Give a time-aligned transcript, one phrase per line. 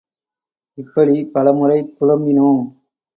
[0.77, 2.63] இப்படிப் பல முறை குழம்பினோம்.